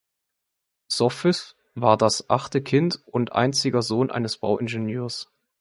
[0.87, 5.31] Sopwith war das achte Kind und einziger Sohn eines Bau-Ingenieurs.